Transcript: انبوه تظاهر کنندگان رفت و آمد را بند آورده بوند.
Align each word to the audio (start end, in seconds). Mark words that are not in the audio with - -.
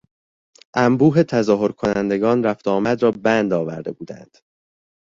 انبوه 0.75 1.23
تظاهر 1.23 1.71
کنندگان 1.71 2.43
رفت 2.43 2.67
و 2.67 2.71
آمد 2.71 3.03
را 3.03 3.11
بند 3.11 3.53
آورده 3.53 3.91
بوند. 3.91 4.37